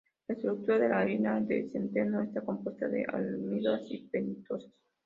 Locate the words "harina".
1.01-1.39